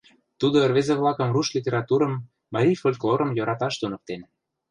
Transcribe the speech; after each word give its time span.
Тудо 0.39 0.57
рвезе-влакым 0.69 1.29
руш 1.35 1.47
литературым, 1.57 2.13
марий 2.53 2.79
фольклорым 2.81 3.29
йӧраташ 3.37 3.73
туныктен. 3.79 4.21